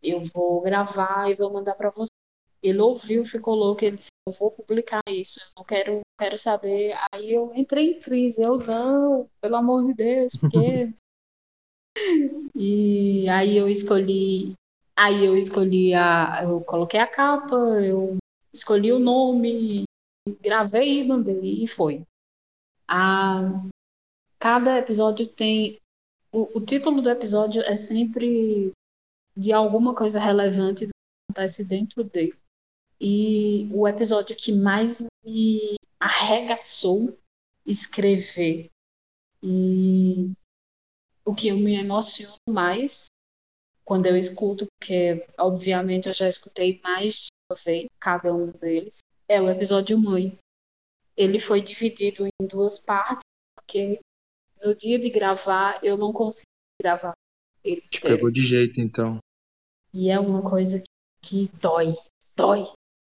eu 0.02 0.22
vou 0.22 0.62
gravar 0.62 1.30
e 1.30 1.36
vou 1.36 1.52
mandar 1.52 1.74
para 1.74 1.90
você. 1.90 2.10
Ele 2.62 2.80
ouviu, 2.80 3.26
ficou 3.26 3.56
louco, 3.56 3.84
ele 3.84 3.96
disse, 3.96 4.10
eu 4.28 4.34
vou 4.34 4.52
publicar 4.52 5.02
isso, 5.08 5.40
eu 5.40 5.46
não 5.58 5.64
quero, 5.64 6.02
quero 6.20 6.38
saber. 6.38 6.94
Aí 7.12 7.34
eu 7.34 7.54
entrei 7.56 7.92
em 7.92 8.00
crise, 8.00 8.42
eu 8.42 8.58
não, 8.58 9.30
pelo 9.42 9.56
amor 9.56 9.86
de 9.86 9.94
Deus, 9.94 10.34
porque. 10.40 10.94
e 12.56 13.28
aí 13.30 13.58
eu 13.58 13.70
escolhi. 13.70 14.54
Aí 14.96 15.26
eu 15.26 15.38
escolhi 15.38 15.94
a. 15.94 16.42
Eu 16.44 16.60
coloquei 16.62 17.00
a 17.00 17.08
capa, 17.08 17.56
eu 17.56 18.18
escolhi 18.54 18.92
o 18.92 19.00
nome, 19.00 19.86
gravei 20.42 21.02
e 21.02 21.08
mandei, 21.08 21.64
e 21.64 21.68
foi. 21.68 22.04
A, 22.88 23.42
cada 24.40 24.78
episódio 24.78 25.28
tem. 25.28 25.80
O, 26.32 26.60
o 26.60 26.66
título 26.66 27.02
do 27.02 27.10
episódio 27.10 27.62
é 27.64 27.76
sempre 27.76 28.72
de 29.36 29.54
alguma 29.54 29.96
coisa 29.96 30.20
relevante 30.20 30.86
que 30.86 30.92
acontece 31.32 31.68
dentro 31.68 32.04
dele. 32.04 32.38
E 33.00 33.70
o 33.74 33.88
episódio 33.88 34.36
que 34.36 34.52
mais 34.52 35.04
me 35.24 35.76
arregaçou 36.00 37.18
escrever 37.66 38.70
e 39.44 40.32
o 41.24 41.34
que 41.34 41.50
eu 41.50 41.58
me 41.58 41.76
emociono 41.76 42.36
mais 42.50 43.06
quando 43.86 44.06
eu 44.08 44.18
escuto, 44.18 44.66
porque 44.78 45.26
obviamente 45.38 46.08
eu 46.08 46.14
já 46.14 46.28
escutei 46.28 46.80
mais 46.84 47.14
de 47.14 47.28
uma 47.50 47.58
vez 47.64 47.88
cada 48.00 48.34
um 48.34 48.52
deles, 48.52 49.00
é 49.30 49.40
o 49.40 49.50
episódio 49.50 49.98
Mãe. 49.98 50.38
Ele 51.16 51.40
foi 51.40 51.62
dividido 51.62 52.26
em 52.26 52.48
duas 52.48 52.80
partes, 52.80 53.24
porque 53.56 54.00
no 54.64 54.76
dia 54.76 54.98
de 54.98 55.10
gravar 55.10 55.80
eu 55.84 55.96
não 55.96 56.12
consegui 56.12 56.46
gravar 56.82 57.14
ele. 57.64 57.82
Te 57.82 58.02
pegou 58.02 58.32
de 58.32 58.42
jeito 58.42 58.82
então. 58.82 59.20
E 59.94 60.10
é 60.10 60.20
uma 60.20 60.42
coisa 60.42 60.80
que, 61.22 61.48
que 61.48 61.58
dói, 61.58 61.96
dói, 62.36 62.64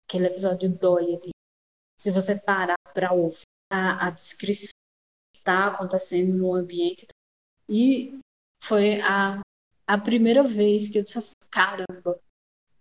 aquele 0.08 0.28
episódio 0.28 0.70
dói 0.70 1.16
ali. 1.16 1.32
Se 2.00 2.12
você 2.12 2.40
parar 2.42 2.76
para 2.94 3.14
ouvir 3.14 3.44
a, 3.72 4.08
a 4.08 4.10
descrição 4.10 4.72
que 5.34 5.40
está 5.40 5.68
acontecendo 5.68 6.38
no 6.38 6.54
ambiente. 6.54 7.08
E 7.70 8.20
foi 8.62 9.00
a, 9.02 9.40
a 9.88 9.98
primeira 9.98 10.44
vez 10.44 10.90
que 10.90 10.98
eu 10.98 11.04
disse 11.04 11.18
assim, 11.18 11.36
caramba, 11.50 12.20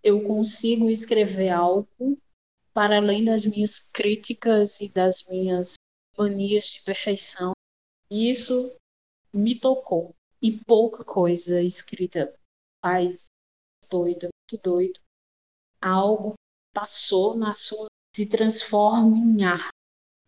eu 0.03 0.21
consigo 0.23 0.89
escrever 0.89 1.49
algo 1.49 2.17
para 2.73 2.97
além 2.97 3.25
das 3.25 3.45
minhas 3.45 3.79
críticas 3.79 4.79
e 4.81 4.89
das 4.89 5.27
minhas 5.27 5.73
manias 6.17 6.73
de 6.73 6.81
perfeição. 6.83 7.51
Isso 8.09 8.77
me 9.33 9.55
tocou. 9.55 10.13
E 10.41 10.57
pouca 10.65 11.03
coisa 11.03 11.61
escrita 11.61 12.33
faz 12.83 13.27
doido, 13.89 14.29
muito 14.51 14.63
doido. 14.63 14.99
Algo 15.79 16.33
passou 16.73 17.35
na 17.35 17.53
sua 17.53 17.87
se 18.15 18.27
transforma 18.29 19.17
em 19.17 19.43
ar. 19.43 19.69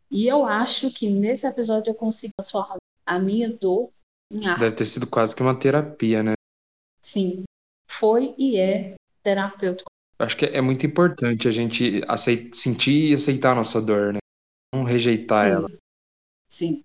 E 0.10 0.28
eu 0.28 0.46
acho 0.46 0.94
que 0.94 1.10
nesse 1.10 1.48
episódio 1.48 1.90
eu 1.90 1.96
consigo 1.96 2.32
transformar 2.38 2.78
a 3.06 3.20
minha 3.20 3.52
dor 3.52 3.92
em 4.32 4.46
ar. 4.48 4.60
Deve 4.60 4.76
ter 4.76 4.86
sido 4.86 5.08
quase 5.08 5.36
que 5.36 5.42
uma 5.42 5.58
terapia, 5.58 6.24
né? 6.24 6.34
Sim, 7.02 7.44
foi 7.88 8.34
e 8.38 8.58
é 8.58 8.96
terapêutico. 9.22 9.90
Acho 10.20 10.38
que 10.38 10.46
é 10.46 10.62
muito 10.62 10.86
importante 10.86 11.48
a 11.48 11.52
gente 11.52 12.02
aceit 12.08 12.56
sentir 12.58 13.12
e 13.12 13.14
aceitar 13.14 13.52
a 13.52 13.56
nossa 13.56 13.82
dor, 13.82 14.14
né? 14.14 14.20
Não 14.74 14.84
rejeitar 14.84 15.46
Sim. 15.46 15.52
ela. 15.52 15.70
Sim. 16.50 16.84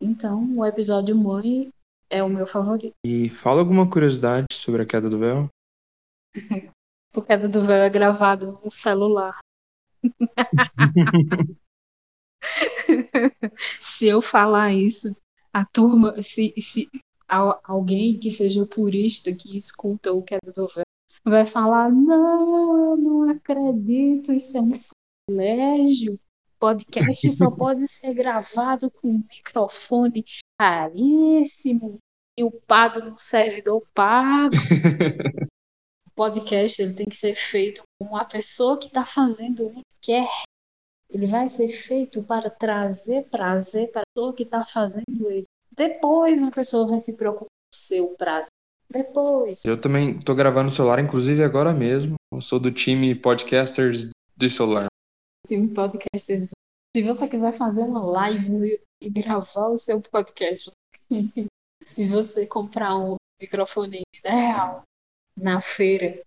Então, 0.00 0.58
o 0.58 0.64
episódio 0.64 1.16
Mãe 1.16 1.68
é 2.10 2.22
o 2.22 2.28
meu 2.28 2.46
favorito. 2.46 2.94
E 3.04 3.28
fala 3.28 3.60
alguma 3.60 3.88
curiosidade 3.88 4.46
sobre 4.52 4.82
a 4.82 4.86
queda 4.86 5.08
do 5.08 5.18
véu? 5.18 5.48
O 7.16 7.22
Queda 7.22 7.48
do 7.48 7.62
Véu 7.62 7.82
é 7.82 7.88
gravado 7.88 8.60
no 8.62 8.70
celular. 8.70 9.38
se 13.80 14.06
eu 14.06 14.20
falar 14.20 14.74
isso, 14.74 15.18
a 15.50 15.64
turma, 15.64 16.20
se, 16.20 16.52
se 16.60 16.90
alguém 17.64 18.20
que 18.20 18.30
seja 18.30 18.66
purista 18.66 19.34
que 19.34 19.56
escuta 19.56 20.12
o 20.12 20.22
Queda 20.22 20.52
do 20.54 20.66
Véu 20.66 20.84
vai 21.30 21.44
falar: 21.44 21.90
não, 21.90 22.90
eu 22.90 22.96
não 22.96 23.30
acredito, 23.30 24.32
isso 24.32 24.56
é 24.56 24.60
um 24.60 24.72
sacrilégio. 24.74 26.18
Podcast 26.58 27.30
só 27.32 27.50
pode 27.54 27.86
ser 27.86 28.14
gravado 28.14 28.90
com 28.90 29.08
um 29.08 29.24
microfone 29.28 30.24
caríssimo 30.58 31.98
e 32.38 32.44
upado 32.44 33.04
num 33.04 33.18
servidor 33.18 33.82
pago. 33.92 34.54
podcast 36.14 36.80
ele 36.80 36.94
tem 36.94 37.06
que 37.06 37.16
ser 37.16 37.34
feito 37.34 37.82
com 38.00 38.16
a 38.16 38.24
pessoa 38.24 38.78
que 38.78 38.86
está 38.86 39.04
fazendo 39.04 39.64
ele 39.64 39.82
quer. 40.00 40.28
Ele 41.10 41.26
vai 41.26 41.48
ser 41.48 41.68
feito 41.68 42.22
para 42.22 42.48
trazer 42.50 43.28
prazer 43.28 43.92
para 43.92 44.02
a 44.02 44.04
pessoa 44.14 44.34
que 44.34 44.42
está 44.42 44.64
fazendo 44.64 45.30
ele. 45.30 45.44
Depois 45.70 46.42
a 46.42 46.50
pessoa 46.50 46.88
vai 46.88 47.00
se 47.00 47.16
preocupar 47.16 47.46
com 47.48 47.74
o 47.74 47.76
seu 47.76 48.14
prazer. 48.16 48.55
Depois. 48.90 49.64
Eu 49.64 49.80
também 49.80 50.18
estou 50.18 50.34
gravando 50.34 50.66
no 50.66 50.70
celular, 50.70 50.98
inclusive 50.98 51.42
agora 51.42 51.72
mesmo. 51.72 52.14
Eu 52.32 52.40
sou 52.40 52.58
do 52.58 52.70
time 52.70 53.14
podcasters 53.14 54.10
do 54.36 54.50
celular. 54.50 54.86
Time 55.46 55.68
podcasters. 55.68 56.50
Se 56.96 57.02
você 57.02 57.28
quiser 57.28 57.52
fazer 57.52 57.82
uma 57.82 58.04
live 58.04 58.80
e 59.02 59.10
gravar 59.10 59.68
o 59.68 59.76
seu 59.78 60.00
podcast, 60.00 60.70
se 61.84 62.06
você 62.06 62.46
comprar 62.46 62.96
um 62.96 63.16
microfone 63.40 64.02
ideal, 64.14 64.82
na 65.36 65.60
feira, 65.60 66.22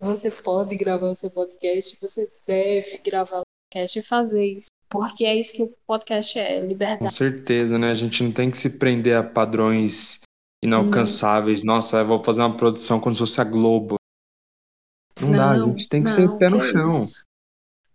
você 0.00 0.30
pode 0.30 0.76
gravar 0.76 1.08
o 1.08 1.14
seu 1.14 1.30
podcast, 1.30 1.96
você 2.00 2.30
deve 2.46 2.98
gravar 2.98 3.40
o 3.40 3.42
podcast 3.70 3.98
e 3.98 4.02
fazer 4.02 4.44
isso. 4.44 4.68
Porque 4.88 5.24
é 5.24 5.36
isso 5.36 5.52
que 5.52 5.62
o 5.62 5.74
podcast 5.86 6.38
é, 6.38 6.60
liberdade. 6.60 7.00
Com 7.00 7.10
certeza, 7.10 7.78
né? 7.78 7.90
A 7.90 7.94
gente 7.94 8.22
não 8.22 8.32
tem 8.32 8.50
que 8.50 8.56
se 8.56 8.78
prender 8.78 9.16
a 9.16 9.22
padrões 9.22 10.20
inalcançáveis. 10.62 11.62
Hum. 11.62 11.66
Nossa, 11.66 11.98
eu 11.98 12.06
vou 12.06 12.22
fazer 12.22 12.42
uma 12.42 12.56
produção 12.56 13.00
como 13.00 13.14
se 13.14 13.20
fosse 13.20 13.40
a 13.40 13.44
Globo. 13.44 13.96
Não, 15.20 15.28
não 15.28 15.36
dá, 15.36 15.50
a 15.50 15.58
gente 15.58 15.88
tem 15.88 16.02
que 16.02 16.10
não, 16.10 16.16
ser 16.16 16.38
pé 16.38 16.48
no 16.48 16.60
chão. 16.60 16.90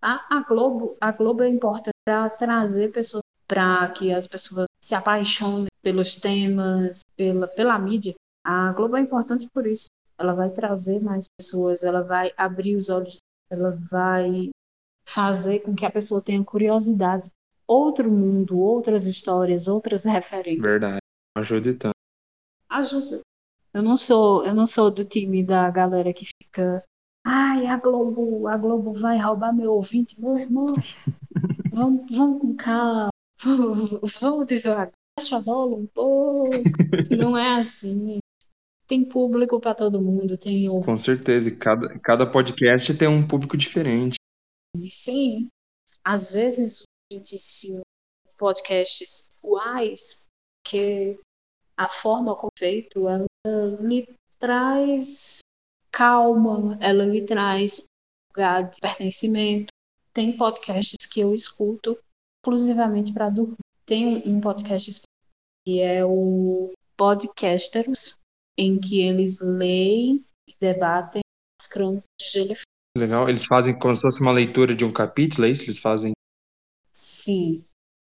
A, 0.02 0.38
a, 0.38 0.42
Globo, 0.42 0.98
a 1.00 1.12
Globo 1.12 1.44
é 1.44 1.50
importante 1.50 1.94
para 2.06 2.30
trazer 2.30 2.92
pessoas, 2.92 3.24
para 3.48 3.88
que 3.90 4.12
as 4.14 4.28
pessoas 4.28 4.66
se 4.84 4.94
apaixonem 4.94 5.68
pelos 5.82 6.18
temas, 6.18 7.02
pela, 7.16 7.48
pela 7.48 7.80
mídia. 7.80 8.14
A 8.44 8.74
Globo 8.74 8.98
é 8.98 9.00
importante 9.00 9.48
por 9.54 9.66
isso 9.66 9.88
ela 10.18 10.34
vai 10.34 10.50
trazer 10.50 11.00
mais 11.02 11.28
pessoas, 11.28 11.84
ela 11.84 12.02
vai 12.02 12.32
abrir 12.38 12.76
os 12.76 12.90
olhos, 12.90 13.18
ela 13.50 13.72
vai 13.72 14.50
fazer 15.06 15.60
com 15.60 15.76
que 15.76 15.86
a 15.86 15.92
pessoa 15.92 16.22
tenha 16.22 16.44
curiosidade. 16.44 17.30
Outro 17.68 18.12
mundo, 18.12 18.60
outras 18.60 19.06
histórias, 19.06 19.68
outras 19.68 20.06
referências. 20.06 20.64
Verdade. 20.64 21.00
Ajuda 21.38 21.74
tanto. 21.74 21.94
Ajuda. 22.74 23.22
Eu 23.74 23.82
não 23.82 23.96
sou, 23.96 24.44
eu 24.46 24.54
não 24.54 24.66
sou 24.66 24.92
do 24.92 25.06
time 25.06 25.44
da 25.44 25.70
galera 25.70 26.14
que 26.14 26.26
fica 26.26 26.84
Ai, 27.26 27.68
a 27.68 27.78
Globo, 27.78 28.48
a 28.48 28.58
Globo 28.58 28.92
vai 28.92 29.18
roubar 29.18 29.54
meu 29.54 29.72
ouvinte, 29.72 30.20
meu 30.20 30.38
irmão. 30.38 30.68
vamos, 31.72 32.12
vamos 32.16 32.42
com 32.42 32.56
calma. 32.56 33.10
Vamos 34.20 34.48
devagar. 34.48 34.92
Baixa 35.18 35.38
a 35.38 35.42
bola 35.42 35.76
um 35.76 35.86
pouco. 35.86 36.50
Não 37.18 37.38
é 37.38 37.60
assim. 37.60 38.18
Tem 38.88 39.06
público 39.06 39.60
para 39.60 39.74
todo 39.74 40.02
mundo, 40.02 40.38
tem 40.38 40.68
Com 40.68 40.98
certeza, 40.98 41.48
e 41.48 41.56
cada, 41.56 41.98
cada 42.00 42.30
podcast 42.30 42.94
tem 42.96 43.08
um 43.08 43.26
público 43.26 43.56
diferente. 43.56 44.16
Sim, 44.78 45.48
às 46.04 46.32
vezes 46.32 46.84
a 47.10 47.16
gente 47.16 47.40
se 47.40 47.82
podcasts 48.38 49.32
uais, 49.42 50.26
que 50.66 51.18
a 51.78 51.90
forma 51.90 52.36
como 52.36 52.52
é 52.56 52.60
feito, 52.60 53.08
ela 53.08 53.26
lhe 53.82 54.08
traz 54.40 55.40
calma, 55.92 56.78
ela 56.82 57.06
lhe 57.06 57.22
traz 57.22 57.86
lugar 58.32 58.70
de 58.70 58.80
pertencimento. 58.80 59.68
Tem 60.12 60.36
podcasts 60.36 61.08
que 61.08 61.20
eu 61.20 61.34
escuto 61.34 61.98
exclusivamente 62.40 63.14
para 63.14 63.30
dormir. 63.30 63.58
Tem 63.86 64.28
um, 64.28 64.40
podcast 64.40 65.02
que 65.66 65.80
é 65.80 66.06
o 66.06 66.72
Podcasters, 66.96 68.18
em 68.58 68.80
que 68.80 69.02
eles 69.02 69.40
leem 69.42 70.24
e 70.48 70.56
debatem 70.60 71.22
as 71.60 71.68
crônicas 71.68 72.04
de 72.20 72.28
Gelo 72.28 72.56
Legal, 72.96 73.28
eles 73.28 73.46
fazem 73.46 73.78
como 73.78 73.94
se 73.94 74.02
fosse 74.02 74.22
uma 74.22 74.32
leitura 74.32 74.76
de 74.76 74.86
um 74.86 74.92
capítulo, 74.92 75.48
é 75.48 75.50
isso? 75.50 75.64
Eles 75.64 75.80
fazem? 75.80 76.14
Sim, 76.92 77.66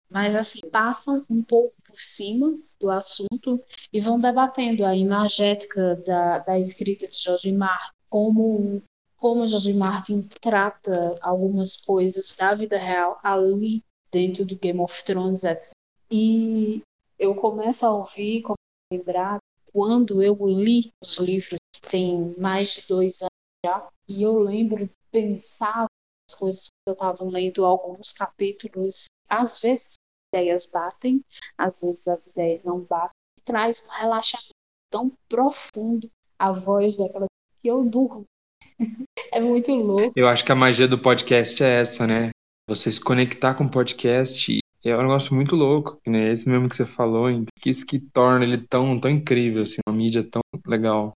mas 0.10 0.34
assim, 0.34 0.62
passam 0.72 1.26
um 1.30 1.44
pouco 1.44 1.76
por 1.84 2.00
cima 2.00 2.58
do 2.80 2.90
assunto 2.90 3.62
e 3.92 4.00
vão 4.00 4.20
debatendo 4.20 4.86
a 4.86 4.96
imagética 4.96 5.96
da, 6.06 6.40
da 6.40 6.60
escrita 6.60 7.08
de 7.08 7.18
George 7.18 7.52
Martin, 7.52 7.94
como, 8.10 8.82
como 9.18 9.48
George 9.48 9.74
Martin 9.74 10.28
trata 10.42 11.18
algumas 11.22 11.78
coisas 11.78 12.36
da 12.36 12.54
vida 12.54 12.78
real 12.78 13.20
ali 13.24 13.84
dentro 14.12 14.46
do 14.46 14.56
Game 14.56 14.80
of 14.80 15.04
Thrones, 15.04 15.44
etc. 15.44 15.72
E 16.10 16.82
eu 17.20 17.36
começo 17.36 17.86
a 17.86 17.92
ouvir, 17.92 18.42
começo 18.42 18.58
a 18.92 18.96
lembrar, 18.96 19.40
quando 19.74 20.24
eu 20.24 20.36
li 20.48 20.92
os 21.04 21.18
livros, 21.18 21.60
que 21.74 21.82
tem 21.82 22.36
mais 22.38 22.76
de 22.76 22.88
dois 22.88 23.22
anos 23.22 23.32
já, 23.66 23.90
e 24.08 24.24
eu 24.24 24.40
lembro 24.40 24.86
de 24.86 24.92
pensar 25.12 25.86
as 26.30 26.36
coisas 26.36 26.68
que 26.68 26.90
eu 26.90 26.94
estava 26.94 27.24
lendo, 27.26 27.66
alguns 27.66 28.12
capítulos, 28.14 29.06
às 29.30 29.60
vezes 29.60 29.96
ideias 30.38 30.66
batem, 30.66 31.24
às 31.58 31.82
vezes 31.82 32.08
as 32.08 32.28
ideias 32.28 32.64
não 32.64 32.80
batem, 32.80 33.16
e 33.38 33.42
traz 33.42 33.84
um 33.86 33.92
relaxamento 33.92 34.52
tão 34.92 35.12
profundo 35.28 36.10
a 36.40 36.52
voz 36.52 36.98
daquela 36.98 37.26
que 37.62 37.68
eu 37.68 37.84
durmo. 37.84 38.24
é 39.34 39.40
muito 39.40 39.74
louco. 39.74 40.14
Eu 40.16 40.28
acho 40.28 40.46
que 40.46 40.52
a 40.52 40.56
magia 40.56 40.88
do 40.88 41.00
podcast 41.00 41.64
é 41.64 41.82
essa, 41.82 42.06
né? 42.06 42.30
Você 42.70 42.92
se 42.92 43.04
conectar 43.04 43.56
com 43.56 43.66
o 43.66 43.72
podcast 43.72 44.60
é 44.86 44.96
um 44.96 45.02
negócio 45.02 45.34
muito 45.34 45.56
louco, 45.56 46.00
né? 46.08 46.32
Esse 46.32 46.48
mesmo 46.48 46.70
que 46.70 46.76
você 46.76 46.86
falou, 46.86 47.28
que 47.60 47.70
isso 47.70 47.86
que 47.86 48.00
torna 48.00 48.46
ele 48.46 48.58
tão, 48.58 49.00
tão 49.00 49.10
incrível, 49.10 49.64
assim, 49.64 49.78
uma 49.88 49.96
mídia 49.96 50.24
tão 50.24 50.42
legal. 50.66 51.12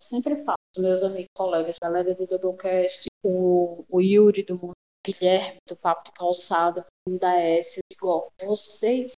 Sempre 0.00 0.36
falo, 0.44 0.58
meus 0.76 1.02
amigos, 1.02 1.26
colegas, 1.34 1.76
galera 1.82 2.14
do 2.14 2.26
Doublecast, 2.26 3.06
o, 3.24 3.84
o 3.88 4.00
Yuri 4.00 4.44
do 4.44 4.54
Mundo 4.54 4.72
Guilherme, 5.04 5.58
do 5.66 5.74
Papo 5.74 6.04
de 6.04 6.12
Calçada, 6.12 6.86
da 7.16 7.34
S, 7.36 7.78
eu 7.78 7.82
digo, 7.90 8.08
ó, 8.08 8.28
vocês, 8.44 9.12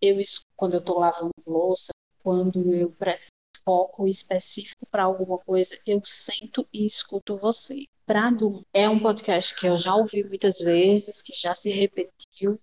eu 0.00 0.16
quando 0.56 0.74
eu 0.74 0.84
tô 0.84 0.98
lavando 0.98 1.32
louça, 1.46 1.90
quando 2.22 2.72
eu 2.72 2.90
preciso 2.90 3.30
foco 3.64 4.06
específico 4.06 4.86
para 4.90 5.04
alguma 5.04 5.38
coisa, 5.38 5.78
eu 5.86 6.00
sento 6.04 6.66
e 6.72 6.84
escuto 6.84 7.36
você. 7.36 7.84
Pra 8.04 8.30
dormir. 8.30 8.64
É 8.74 8.88
um 8.88 8.98
podcast 8.98 9.58
que 9.58 9.66
eu 9.66 9.78
já 9.78 9.94
ouvi 9.94 10.24
muitas 10.24 10.58
vezes, 10.58 11.22
que 11.22 11.32
já 11.34 11.54
se 11.54 11.70
repetiu. 11.70 12.60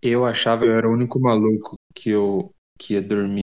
Eu 0.00 0.24
achava 0.24 0.62
que 0.62 0.68
eu 0.68 0.76
era 0.76 0.88
o 0.88 0.92
único 0.92 1.18
maluco 1.18 1.76
que 1.94 2.10
eu 2.10 2.52
que 2.78 2.94
ia 2.94 3.02
dormir 3.02 3.42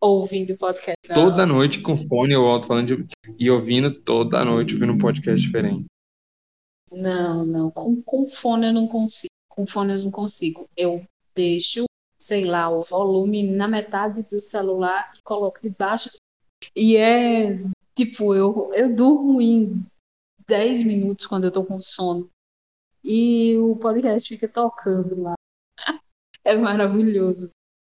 ouvindo 0.00 0.56
podcast. 0.56 0.96
Toda 1.12 1.46
noite 1.46 1.80
com 1.80 1.96
fone 1.96 2.32
eu 2.32 2.46
alto 2.46 2.66
falando 2.66 2.96
de, 2.96 3.08
e 3.38 3.50
ouvindo 3.50 3.92
toda 4.02 4.44
noite 4.44 4.74
ouvindo 4.74 4.92
um 4.92 4.98
podcast 4.98 5.40
diferente. 5.44 5.84
Não, 6.90 7.44
não. 7.44 7.70
Com, 7.70 8.00
com 8.02 8.26
fone 8.26 8.66
eu 8.66 8.72
não 8.72 8.86
consigo. 8.86 9.30
Com 9.56 9.66
fone 9.66 9.94
eu 9.94 10.04
não 10.04 10.10
consigo. 10.10 10.68
Eu 10.76 11.04
deixo, 11.34 11.86
sei 12.18 12.44
lá, 12.44 12.68
o 12.68 12.82
volume 12.82 13.42
na 13.42 13.66
metade 13.66 14.22
do 14.24 14.40
celular 14.40 15.12
e 15.18 15.22
coloco 15.22 15.60
debaixo. 15.62 16.10
E 16.74 16.96
é 16.96 17.58
tipo, 17.94 18.34
eu, 18.34 18.70
eu 18.74 18.94
durmo 18.94 19.40
em 19.40 19.82
10 20.46 20.82
minutos 20.84 21.26
quando 21.26 21.44
eu 21.44 21.50
tô 21.50 21.64
com 21.64 21.80
sono. 21.80 22.28
E 23.02 23.56
o 23.56 23.76
podcast 23.76 24.28
fica 24.28 24.48
tocando 24.48 25.22
lá. 25.22 25.34
É 26.44 26.54
maravilhoso. 26.56 27.50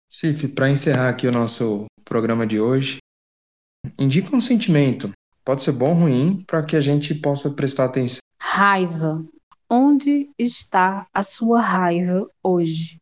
Cif, 0.07 0.47
para 0.49 0.69
encerrar 0.69 1.09
aqui 1.09 1.25
o 1.25 1.31
nosso 1.31 1.85
programa 2.05 2.45
de 2.45 2.59
hoje, 2.59 2.99
indica 3.97 4.35
um 4.35 4.39
sentimento. 4.39 5.11
Pode 5.43 5.63
ser 5.63 5.71
bom 5.71 5.89
ou 5.89 6.01
ruim, 6.01 6.43
para 6.45 6.63
que 6.63 6.75
a 6.75 6.79
gente 6.79 7.15
possa 7.15 7.49
prestar 7.49 7.85
atenção 7.85 8.19
Raiva. 8.39 9.25
Onde 9.75 10.29
está 10.37 11.07
a 11.11 11.23
sua 11.23 11.59
raiva 11.59 12.29
hoje? 12.43 13.01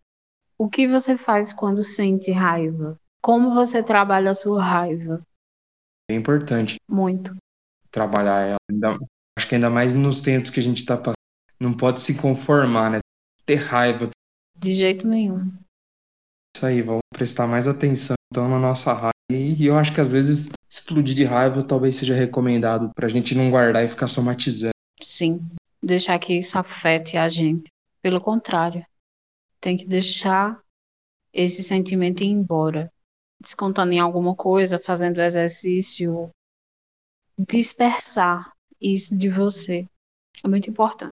O 0.58 0.70
que 0.70 0.88
você 0.88 1.18
faz 1.18 1.52
quando 1.52 1.84
sente 1.84 2.32
raiva? 2.32 2.98
Como 3.22 3.54
você 3.54 3.84
trabalha 3.84 4.32
a 4.32 4.34
sua 4.34 4.64
raiva? 4.64 5.22
É 6.10 6.16
importante. 6.16 6.78
Muito. 6.88 7.36
Trabalhar 7.92 8.48
ela. 8.48 8.58
Ainda, 8.72 8.98
acho 9.38 9.50
que 9.50 9.56
ainda 9.56 9.70
mais 9.70 9.94
nos 9.94 10.22
tempos 10.22 10.50
que 10.50 10.62
a 10.62 10.64
gente 10.64 10.78
está 10.78 10.96
passando. 10.96 11.16
Não 11.60 11.74
pode 11.74 12.00
se 12.00 12.16
conformar, 12.16 12.90
né? 12.90 13.00
Ter 13.46 13.56
raiva. 13.56 14.10
De 14.58 14.72
jeito 14.72 15.06
nenhum. 15.06 15.52
Isso 16.56 16.66
aí, 16.66 16.82
vamos 16.82 17.02
prestar 17.14 17.48
mais 17.48 17.68
atenção 17.68 18.16
então 18.32 18.48
na 18.48 18.58
nossa 18.58 18.94
raiva. 18.94 19.12
E 19.30 19.66
eu 19.66 19.78
acho 19.78 19.94
que 19.94 20.00
às 20.00 20.14
vezes 20.14 20.50
explodir 20.70 21.16
de 21.16 21.26
raiva 21.26 21.64
talvez 21.64 21.98
seja 21.98 22.16
recomendado 22.16 22.94
para 22.96 23.08
a 23.08 23.10
gente 23.10 23.36
não 23.36 23.52
guardar 23.52 23.84
e 23.84 23.90
ficar 23.90 24.08
somatizando. 24.08 24.72
Sim, 25.02 25.46
deixar 25.82 26.17
que 26.20 26.34
isso 26.34 26.58
afete 26.58 27.17
a 27.17 27.28
gente. 27.28 27.72
Pelo 28.02 28.22
contrário, 28.22 28.86
tem 29.60 29.78
que 29.78 29.86
deixar 29.86 30.62
esse 31.34 31.63
sentimento 31.63 32.24
ir 32.24 32.28
embora. 32.28 32.91
Descontando 33.41 33.94
em 33.94 34.00
alguma 34.00 34.36
coisa, 34.36 34.78
fazendo 34.78 35.20
exercício, 35.20 36.30
dispersar 37.38 38.52
isso 38.80 39.17
de 39.17 39.30
você. 39.30 39.88
É 40.44 40.48
muito 40.48 40.70
importante. 40.70 41.12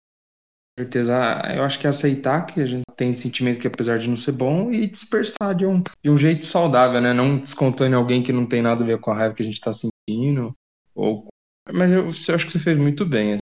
Com 0.77 0.83
certeza, 0.83 1.15
eu 1.55 1.63
acho 1.63 1.81
que 1.81 1.87
é 1.87 1.91
aceitar 1.91 2.45
que 2.45 2.61
a 2.61 2.67
gente 2.67 2.85
tem 2.97 3.15
sentimento 3.15 3.59
que 3.59 3.67
apesar 3.67 3.99
de 3.99 4.09
não 4.09 4.17
ser 4.17 4.33
bom 4.33 4.71
e 4.71 4.87
dispersar 4.87 5.55
de 5.55 5.65
um, 5.65 5.83
de 6.03 6.11
um 6.11 6.19
jeito 6.19 6.45
saudável, 6.45 7.01
né? 7.01 7.15
Não 7.15 7.39
descontando 7.39 7.95
em 7.95 7.99
alguém 7.99 8.23
que 8.23 8.33
não 8.33 8.47
tem 8.47 8.61
nada 8.61 8.83
a 8.83 8.87
ver 8.87 9.01
com 9.01 9.11
a 9.11 9.15
raiva 9.15 9.35
que 9.35 9.43
a 9.43 9.45
gente 9.45 9.55
está 9.55 9.73
sentindo. 9.73 10.55
Ou... 10.95 11.27
Mas 11.73 11.91
eu, 11.91 12.05
eu 12.05 12.35
acho 12.35 12.47
que 12.47 12.53
você 12.53 12.59
fez 12.59 12.77
muito 12.77 13.07
bem. 13.07 13.39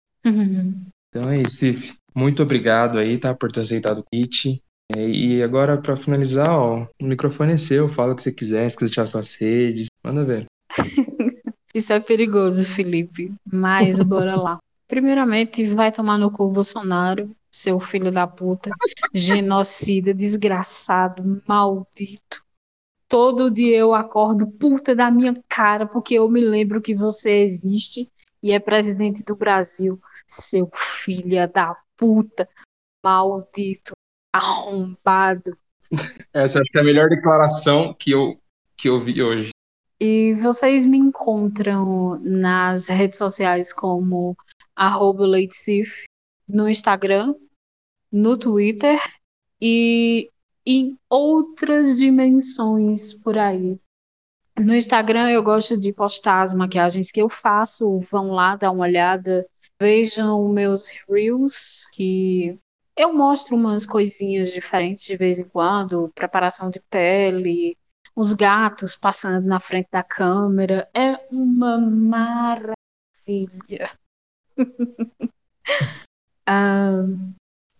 Então 1.10 1.28
é 1.28 1.42
isso. 1.42 1.66
Muito 2.14 2.42
obrigado 2.42 2.98
aí, 2.98 3.18
tá, 3.18 3.34
por 3.34 3.50
ter 3.50 3.60
aceitado 3.60 3.98
o 3.98 4.04
kit. 4.04 4.62
É, 4.92 5.08
e 5.08 5.42
agora, 5.42 5.80
para 5.80 5.96
finalizar, 5.96 6.50
ó, 6.50 6.86
o 7.00 7.04
microfone 7.04 7.52
é 7.52 7.58
seu, 7.58 7.88
fala 7.88 8.12
o 8.12 8.16
que 8.16 8.22
você 8.22 8.32
quiser, 8.32 8.68
se 8.68 8.76
quiser 8.76 8.90
tirar 8.90 9.06
suas 9.06 9.34
redes, 9.34 9.86
manda 10.02 10.24
ver. 10.24 10.46
Isso 11.72 11.92
é 11.92 12.00
perigoso, 12.00 12.64
Felipe, 12.64 13.32
mas 13.44 14.00
bora 14.00 14.34
lá. 14.34 14.58
Primeiramente, 14.88 15.64
vai 15.68 15.92
tomar 15.92 16.18
no 16.18 16.32
cu 16.32 16.48
Bolsonaro, 16.48 17.30
seu 17.48 17.78
filho 17.78 18.10
da 18.10 18.26
puta, 18.26 18.70
genocida, 19.14 20.12
desgraçado, 20.12 21.40
maldito. 21.46 22.42
Todo 23.08 23.50
dia 23.50 23.76
eu 23.76 23.94
acordo 23.94 24.48
puta 24.48 24.94
da 24.94 25.10
minha 25.10 25.34
cara 25.48 25.86
porque 25.86 26.14
eu 26.14 26.28
me 26.28 26.40
lembro 26.40 26.80
que 26.80 26.94
você 26.94 27.38
existe 27.42 28.10
e 28.42 28.50
é 28.50 28.58
presidente 28.58 29.22
do 29.24 29.36
Brasil 29.36 30.00
seu 30.30 30.70
filho 30.74 31.48
da 31.48 31.74
puta, 31.96 32.48
maldito, 33.04 33.92
arrombado. 34.32 35.56
Essa 36.32 36.60
acho 36.60 36.70
que 36.70 36.78
é 36.78 36.80
a 36.80 36.84
melhor 36.84 37.08
declaração 37.08 37.94
que 37.94 38.12
eu, 38.12 38.40
que 38.76 38.88
eu 38.88 39.00
vi 39.00 39.22
hoje. 39.22 39.50
E 39.98 40.34
vocês 40.34 40.86
me 40.86 40.96
encontram 40.96 42.18
nas 42.20 42.88
redes 42.88 43.18
sociais 43.18 43.72
como 43.72 44.36
arroba 44.74 45.26
no 46.48 46.68
Instagram, 46.68 47.34
no 48.10 48.36
Twitter 48.36 48.98
e 49.60 50.30
em 50.64 50.98
outras 51.08 51.98
dimensões 51.98 53.12
por 53.22 53.36
aí. 53.36 53.78
No 54.58 54.74
Instagram 54.74 55.30
eu 55.30 55.42
gosto 55.42 55.78
de 55.78 55.92
postar 55.92 56.42
as 56.42 56.54
maquiagens 56.54 57.10
que 57.10 57.20
eu 57.20 57.28
faço, 57.28 57.98
vão 58.00 58.30
lá 58.30 58.56
dar 58.56 58.70
uma 58.70 58.84
olhada, 58.84 59.46
vejam 59.80 60.46
meus 60.48 60.90
reels 61.08 61.86
que 61.94 62.58
eu 62.96 63.14
mostro 63.14 63.56
umas 63.56 63.86
coisinhas 63.86 64.52
diferentes 64.52 65.04
de 65.04 65.16
vez 65.16 65.38
em 65.38 65.48
quando, 65.48 66.12
preparação 66.14 66.68
de 66.68 66.80
pele, 66.90 67.76
os 68.14 68.34
gatos 68.34 68.94
passando 68.94 69.46
na 69.46 69.58
frente 69.58 69.88
da 69.90 70.02
câmera, 70.02 70.86
é 70.92 71.18
uma 71.32 71.78
maravilha. 71.78 72.74
ah, 76.46 77.02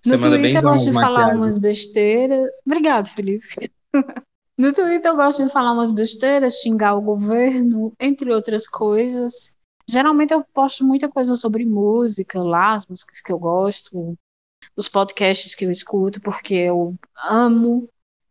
no 0.07 0.19
Twitter 0.19 0.57
eu 0.57 0.63
gosto 0.63 0.87
de 0.87 0.93
falar 0.95 1.35
umas 1.35 1.59
besteiras. 1.59 2.49
Obrigado, 2.65 3.09
Felipe. 3.09 3.71
No 4.59 4.75
Twitter 4.75 5.11
eu 5.11 5.17
gosto 5.17 5.43
de 5.43 5.51
falar 5.51 5.73
umas 5.73 5.91
besteiras, 5.91 6.61
xingar 6.61 6.95
o 6.95 7.01
governo, 7.01 7.95
entre 7.99 8.31
outras 8.31 8.69
coisas. 8.69 9.57
Geralmente 9.91 10.33
eu 10.33 10.45
posto 10.55 10.85
muita 10.85 11.09
coisa 11.09 11.35
sobre 11.35 11.65
música, 11.65 12.41
lá, 12.41 12.75
as 12.75 12.87
músicas 12.87 13.21
que 13.21 13.33
eu 13.33 13.39
gosto, 13.41 14.17
os 14.77 14.89
podcasts 14.89 15.55
que 15.57 15.65
eu 15.65 15.71
escuto, 15.73 16.21
porque 16.21 16.55
eu 16.55 16.95
amo 17.25 17.89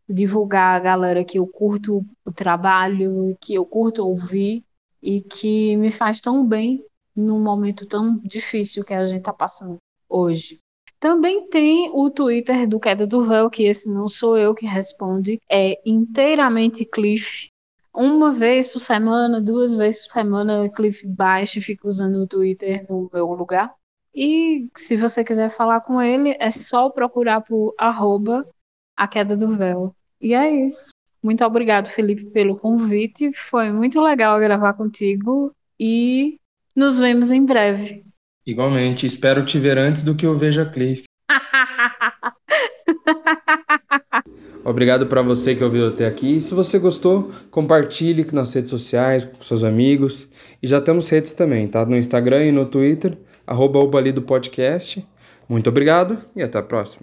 divulgar 0.08 0.74
a 0.74 0.80
galera 0.80 1.22
que 1.22 1.38
eu 1.38 1.46
curto 1.46 2.02
o 2.24 2.32
trabalho, 2.32 3.36
que 3.38 3.54
eu 3.54 3.66
curto 3.66 4.06
ouvir 4.06 4.64
e 5.02 5.20
que 5.20 5.76
me 5.76 5.90
faz 5.90 6.18
tão 6.18 6.46
bem 6.46 6.82
num 7.14 7.42
momento 7.42 7.86
tão 7.86 8.16
difícil 8.18 8.82
que 8.82 8.94
a 8.94 9.04
gente 9.04 9.18
está 9.18 9.32
passando 9.32 9.76
hoje. 10.08 10.58
Também 10.98 11.46
tem 11.48 11.90
o 11.92 12.08
Twitter 12.08 12.66
do 12.66 12.80
Queda 12.80 13.06
do 13.06 13.20
Véu, 13.20 13.50
que 13.50 13.64
esse 13.64 13.90
não 13.92 14.08
sou 14.08 14.38
eu 14.38 14.54
que 14.54 14.64
responde, 14.64 15.38
é 15.50 15.78
inteiramente 15.84 16.86
Cliff. 16.86 17.50
Uma 17.94 18.30
vez 18.30 18.68
por 18.68 18.78
semana, 18.78 19.40
duas 19.40 19.74
vezes 19.74 20.02
por 20.02 20.08
semana, 20.08 20.70
Cliff 20.70 21.06
baixa 21.06 21.58
e 21.58 21.62
fica 21.62 21.88
usando 21.88 22.16
o 22.16 22.26
Twitter 22.26 22.86
no 22.88 23.10
meu 23.12 23.26
lugar. 23.28 23.74
E 24.14 24.68
se 24.76 24.96
você 24.96 25.24
quiser 25.24 25.50
falar 25.50 25.80
com 25.80 26.00
ele, 26.00 26.36
é 26.38 26.50
só 26.50 26.90
procurar 26.90 27.40
por 27.40 27.74
arroba 27.78 28.46
a 28.96 29.08
queda 29.08 29.36
do 29.36 29.48
véu. 29.48 29.94
E 30.20 30.34
é 30.34 30.66
isso. 30.66 30.90
Muito 31.22 31.44
obrigado, 31.44 31.88
Felipe, 31.88 32.26
pelo 32.26 32.56
convite. 32.56 33.32
Foi 33.32 33.70
muito 33.70 34.00
legal 34.00 34.38
gravar 34.38 34.74
contigo 34.74 35.54
e 35.78 36.38
nos 36.74 36.98
vemos 36.98 37.30
em 37.30 37.44
breve. 37.44 38.04
Igualmente, 38.46 39.06
espero 39.06 39.44
te 39.44 39.58
ver 39.58 39.78
antes 39.78 40.02
do 40.02 40.14
que 40.14 40.26
eu 40.26 40.36
veja 40.36 40.64
Cliff. 40.64 41.04
Obrigado 44.70 45.08
para 45.08 45.20
você 45.20 45.56
que 45.56 45.64
ouviu 45.64 45.88
até 45.88 46.06
aqui. 46.06 46.36
E 46.36 46.40
se 46.40 46.54
você 46.54 46.78
gostou, 46.78 47.28
compartilhe 47.50 48.24
nas 48.32 48.52
redes 48.52 48.70
sociais 48.70 49.24
com 49.24 49.42
seus 49.42 49.64
amigos. 49.64 50.28
E 50.62 50.68
já 50.68 50.80
temos 50.80 51.08
redes 51.08 51.32
também, 51.32 51.66
tá? 51.66 51.84
No 51.84 51.96
Instagram 51.96 52.44
e 52.44 52.52
no 52.52 52.64
Twitter, 52.64 53.18
arroba 53.44 53.80
Podcast. 54.24 55.04
Muito 55.48 55.68
obrigado 55.68 56.16
e 56.36 56.42
até 56.42 56.58
a 56.58 56.62
próxima. 56.62 56.98